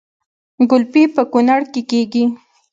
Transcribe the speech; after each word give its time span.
ګلپي 0.69 1.03
په 1.15 1.21
کونړ 1.31 1.61
کې 1.73 1.81
کیږي 1.89 2.23